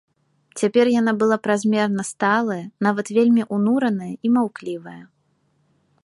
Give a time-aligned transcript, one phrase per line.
[0.59, 4.99] Цяпер яна была празмерна сталая, нават вельмі ўнураная і маўклівая.